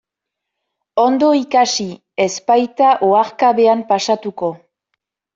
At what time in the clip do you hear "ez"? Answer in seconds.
2.25-2.29